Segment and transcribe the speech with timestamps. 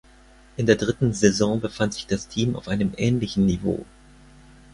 [0.57, 3.85] In der dritten Saison befand sich das Team auf einem ähnlichen Niveau.